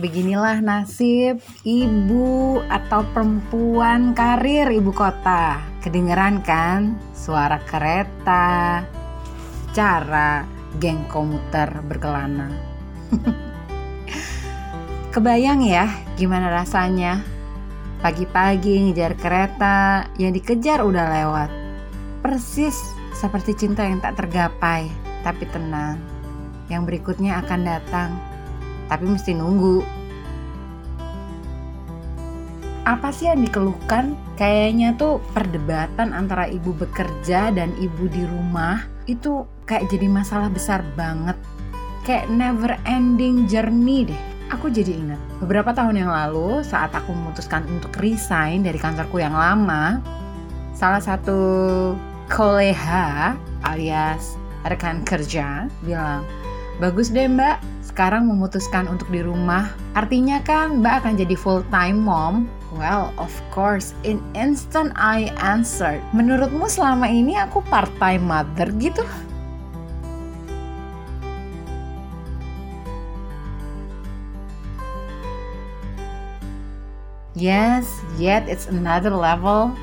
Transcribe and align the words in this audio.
beginilah 0.00 0.64
nasib 0.64 1.44
ibu 1.66 2.62
atau 2.72 3.04
perempuan 3.12 4.16
karir 4.16 4.72
ibu 4.72 4.94
kota. 4.94 5.60
Kedengeran 5.84 6.40
kan 6.40 6.96
suara 7.12 7.60
kereta, 7.68 8.80
cara 9.76 10.48
geng 10.80 11.04
komuter 11.12 11.68
berkelana. 11.84 12.48
Kebayang 15.12 15.66
ya 15.66 15.90
gimana 16.14 16.48
rasanya 16.48 17.20
Pagi-pagi 18.00 18.80
ngejar 18.80 19.12
kereta 19.20 20.08
yang 20.16 20.32
dikejar 20.32 20.80
udah 20.80 21.20
lewat. 21.20 21.52
Persis 22.24 22.72
seperti 23.12 23.52
cinta 23.52 23.84
yang 23.84 24.00
tak 24.00 24.16
tergapai, 24.16 24.88
tapi 25.20 25.44
tenang. 25.52 26.00
Yang 26.72 26.82
berikutnya 26.88 27.44
akan 27.44 27.60
datang, 27.60 28.16
tapi 28.90 29.06
mesti 29.06 29.32
nunggu. 29.32 29.86
Apa 32.84 33.14
sih 33.14 33.30
yang 33.30 33.46
dikeluhkan? 33.46 34.18
Kayaknya 34.34 34.98
tuh 34.98 35.22
perdebatan 35.36 36.10
antara 36.10 36.50
ibu 36.50 36.74
bekerja 36.74 37.54
dan 37.54 37.70
ibu 37.78 38.10
di 38.10 38.26
rumah 38.26 38.82
itu 39.06 39.46
kayak 39.68 39.86
jadi 39.92 40.10
masalah 40.10 40.50
besar 40.50 40.82
banget. 40.98 41.38
Kayak 42.02 42.26
never 42.34 42.74
ending 42.88 43.46
journey 43.46 44.10
deh 44.10 44.22
aku 44.50 44.66
jadi 44.68 44.92
ingat 44.98 45.20
beberapa 45.38 45.70
tahun 45.70 46.04
yang 46.04 46.10
lalu 46.10 46.60
saat 46.66 46.90
aku 46.92 47.14
memutuskan 47.14 47.64
untuk 47.70 47.94
resign 48.02 48.66
dari 48.66 48.76
kantorku 48.76 49.22
yang 49.22 49.32
lama, 49.32 50.02
salah 50.74 51.00
satu 51.00 51.38
koleha 52.26 53.38
alias 53.64 54.34
rekan 54.66 55.06
kerja 55.06 55.70
bilang, 55.86 56.26
bagus 56.82 57.08
deh 57.08 57.30
mbak, 57.30 57.62
sekarang 58.00 58.32
memutuskan 58.32 58.88
untuk 58.88 59.12
di 59.12 59.20
rumah. 59.20 59.76
Artinya 59.92 60.40
kan 60.40 60.80
mbak 60.80 61.04
akan 61.04 61.20
jadi 61.20 61.36
full 61.36 61.60
time 61.68 62.00
mom. 62.00 62.48
Well, 62.72 63.12
of 63.20 63.28
course, 63.52 63.92
in 64.08 64.24
instant 64.32 64.96
I 64.96 65.28
answered. 65.36 66.00
Menurutmu 66.16 66.64
selama 66.64 67.12
ini 67.12 67.36
aku 67.36 67.60
part 67.68 67.92
time 68.00 68.24
mother 68.24 68.72
gitu? 68.80 69.04
Yes, 77.36 77.84
yet 78.16 78.48
it's 78.48 78.64
another 78.64 79.12
level. 79.12 79.76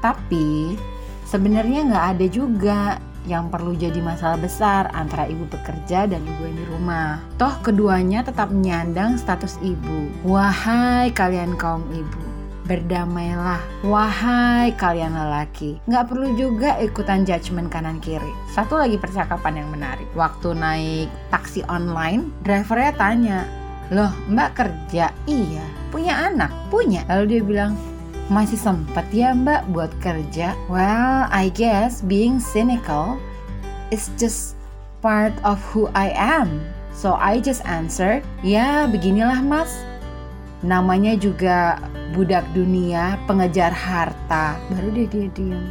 Tapi 0.00 0.80
sebenarnya 1.28 1.84
nggak 1.84 2.06
ada 2.16 2.26
juga 2.32 2.80
yang 3.28 3.52
perlu 3.52 3.76
jadi 3.76 4.00
masalah 4.00 4.40
besar 4.40 4.88
antara 4.96 5.28
ibu 5.28 5.44
bekerja 5.52 6.08
dan 6.08 6.24
ibu 6.24 6.42
yang 6.48 6.56
di 6.56 6.64
rumah. 6.72 7.20
Toh 7.36 7.52
keduanya 7.60 8.24
tetap 8.24 8.48
menyandang 8.48 9.20
status 9.20 9.60
ibu. 9.60 10.08
Wahai 10.24 11.12
kalian 11.12 11.54
kaum 11.60 11.84
ibu, 11.92 12.22
berdamailah. 12.64 13.60
Wahai 13.84 14.72
kalian 14.74 15.12
lelaki, 15.12 15.76
nggak 15.84 16.08
perlu 16.08 16.32
juga 16.40 16.80
ikutan 16.80 17.28
judgement 17.28 17.68
kanan 17.68 18.00
kiri. 18.00 18.32
Satu 18.56 18.80
lagi 18.80 18.96
percakapan 18.96 19.60
yang 19.60 19.68
menarik. 19.68 20.08
Waktu 20.16 20.56
naik 20.56 21.08
taksi 21.28 21.62
online, 21.68 22.32
drivernya 22.40 22.92
tanya, 22.96 23.40
Loh, 23.88 24.12
mbak 24.28 24.52
kerja? 24.52 25.08
Iya. 25.24 25.64
Punya 25.88 26.28
anak? 26.28 26.52
Punya. 26.68 27.08
Lalu 27.08 27.24
dia 27.24 27.40
bilang, 27.40 27.72
masih 28.28 28.60
sempat 28.60 29.08
ya 29.08 29.32
mbak 29.32 29.64
buat 29.72 29.88
kerja? 30.04 30.52
Well, 30.68 31.24
I 31.32 31.48
guess 31.48 32.04
being 32.04 32.36
cynical 32.36 33.16
is 33.88 34.12
just 34.20 34.52
part 35.00 35.32
of 35.48 35.56
who 35.72 35.88
I 35.96 36.12
am. 36.12 36.60
So 36.92 37.16
I 37.16 37.40
just 37.40 37.64
answer, 37.64 38.20
ya 38.44 38.84
beginilah 38.84 39.40
mas. 39.40 39.72
Namanya 40.60 41.16
juga 41.16 41.80
budak 42.12 42.44
dunia, 42.52 43.16
pengejar 43.24 43.72
harta. 43.72 44.60
Baru 44.74 44.92
dia 44.92 45.06
dia 45.08 45.26
diam. 45.32 45.64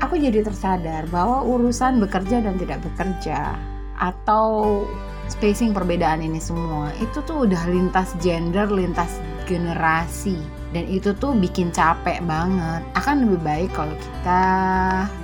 Aku 0.00 0.16
jadi 0.16 0.44
tersadar 0.44 1.04
bahwa 1.12 1.44
urusan 1.44 2.00
bekerja 2.00 2.40
dan 2.44 2.54
tidak 2.60 2.80
bekerja 2.86 3.56
atau 3.98 4.84
spacing 5.28 5.72
perbedaan 5.72 6.20
ini 6.20 6.38
semua 6.38 6.92
itu 7.00 7.20
tuh 7.24 7.48
udah 7.48 7.62
lintas 7.68 8.12
gender, 8.20 8.68
lintas 8.68 9.20
generasi 9.44 10.36
dan 10.74 10.84
itu 10.90 11.14
tuh 11.16 11.32
bikin 11.38 11.70
capek 11.70 12.18
banget. 12.26 12.82
Akan 12.98 13.24
lebih 13.28 13.40
baik 13.44 13.70
kalau 13.72 13.94
kita 13.94 14.42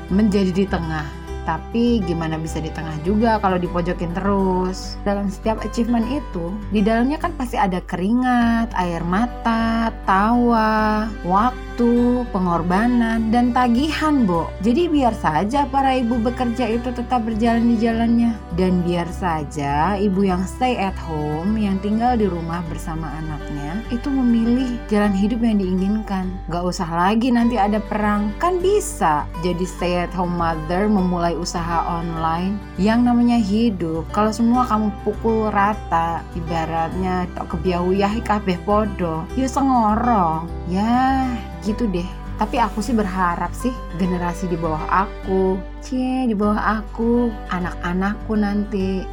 menjadi 0.09 0.53
di 0.55 0.66
tengah 0.69 1.19
tapi 1.44 2.04
gimana 2.04 2.36
bisa 2.36 2.60
di 2.60 2.68
tengah 2.72 2.94
juga 3.04 3.40
kalau 3.40 3.56
dipojokin 3.56 4.12
terus? 4.12 4.96
Dalam 5.06 5.32
setiap 5.32 5.62
achievement 5.64 6.04
itu, 6.08 6.52
di 6.74 6.84
dalamnya 6.84 7.16
kan 7.16 7.32
pasti 7.36 7.56
ada 7.56 7.80
keringat, 7.84 8.72
air 8.76 9.02
mata, 9.06 9.94
tawa, 10.04 11.08
waktu, 11.22 12.24
pengorbanan, 12.34 13.32
dan 13.32 13.52
tagihan, 13.56 14.28
Bo. 14.28 14.52
Jadi 14.60 14.90
biar 14.90 15.16
saja 15.16 15.64
para 15.68 15.96
ibu 15.96 16.20
bekerja 16.20 16.68
itu 16.68 16.92
tetap 16.92 17.24
berjalan 17.24 17.72
di 17.72 17.76
jalannya. 17.80 18.32
Dan 18.58 18.84
biar 18.84 19.08
saja 19.08 19.96
ibu 19.96 20.26
yang 20.26 20.44
stay 20.44 20.76
at 20.76 20.96
home, 20.96 21.56
yang 21.56 21.80
tinggal 21.80 22.18
di 22.18 22.28
rumah 22.28 22.60
bersama 22.68 23.08
anaknya, 23.20 23.80
itu 23.88 24.12
memilih 24.12 24.76
jalan 24.92 25.14
hidup 25.16 25.40
yang 25.40 25.56
diinginkan. 25.56 26.28
Gak 26.52 26.64
usah 26.66 26.88
lagi 26.88 27.32
nanti 27.32 27.56
ada 27.56 27.80
perang, 27.80 28.34
kan 28.36 28.60
bisa 28.60 29.24
jadi 29.40 29.64
stay 29.64 29.94
at 30.04 30.12
home 30.12 30.36
mother 30.36 30.86
memulai 30.90 31.29
mulai 31.30 31.46
usaha 31.46 31.86
online 31.86 32.58
yang 32.74 33.06
namanya 33.06 33.38
hidup. 33.38 34.02
Kalau 34.10 34.34
semua 34.34 34.66
kamu 34.66 34.91
pukul 35.06 35.46
rata 35.54 36.26
ibaratnya 36.34 37.30
tok 37.38 37.54
kebiauyah 37.54 38.18
kabeh 38.26 38.58
podo 38.66 39.22
ya 39.38 39.46
sengorong 39.46 40.50
ya 40.66 41.30
gitu 41.62 41.86
deh. 41.86 42.06
Tapi 42.34 42.58
aku 42.58 42.82
sih 42.82 42.98
berharap 42.98 43.54
sih 43.54 43.70
generasi 44.02 44.50
di 44.50 44.58
bawah 44.58 44.82
aku 44.90 45.54
cie 45.86 46.26
di 46.26 46.34
bawah 46.34 46.82
aku 46.82 47.30
anak-anakku 47.54 48.34
nanti 48.34 49.06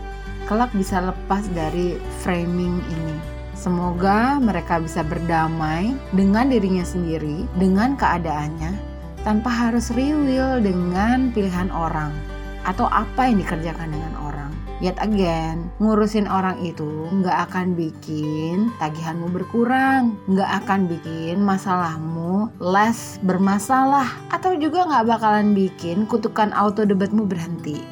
kelak 0.50 0.74
bisa 0.74 0.98
lepas 1.06 1.46
dari 1.54 2.02
framing 2.26 2.82
ini. 2.82 3.18
Semoga 3.54 4.42
mereka 4.42 4.82
bisa 4.82 5.06
berdamai 5.06 5.94
dengan 6.14 6.50
dirinya 6.50 6.86
sendiri, 6.86 7.46
dengan 7.58 7.98
keadaannya, 7.98 8.87
tanpa 9.28 9.52
harus 9.52 9.92
riwil 9.92 10.64
dengan 10.64 11.36
pilihan 11.36 11.68
orang 11.76 12.16
atau 12.64 12.88
apa 12.88 13.28
yang 13.28 13.44
dikerjakan 13.44 13.92
dengan 13.92 14.16
orang. 14.24 14.56
Yet 14.80 14.96
again, 15.04 15.68
ngurusin 15.84 16.32
orang 16.32 16.64
itu 16.64 17.12
nggak 17.12 17.52
akan 17.52 17.76
bikin 17.76 18.72
tagihanmu 18.80 19.28
berkurang, 19.36 20.16
nggak 20.32 20.64
akan 20.64 20.88
bikin 20.88 21.44
masalahmu 21.44 22.48
less 22.64 23.20
bermasalah, 23.20 24.08
atau 24.32 24.56
juga 24.56 24.88
nggak 24.88 25.12
bakalan 25.12 25.52
bikin 25.52 26.08
kutukan 26.08 26.56
auto 26.56 26.88
debatmu 26.88 27.28
berhenti. 27.28 27.84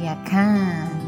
Ya 0.00 0.18
kan? 0.26 0.99